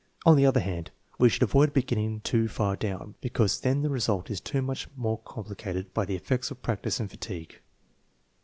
On 0.25 0.35
the 0.35 0.47
other 0.47 0.61
hand, 0.61 0.89
we 1.19 1.29
should 1.29 1.43
avoid 1.43 1.73
beginning 1.73 2.21
too 2.21 2.47
far 2.47 2.75
down, 2.75 3.13
because 3.21 3.59
then 3.59 3.83
the 3.83 3.89
re 3.91 3.99
sult 3.99 4.31
is 4.31 4.41
too 4.41 4.59
much 4.63 4.87
complicated 5.25 5.93
by 5.93 6.05
the 6.05 6.15
effects 6.15 6.49
of 6.49 6.63
practice 6.63 6.99
and 6.99 7.07
fatigue. 7.07 7.59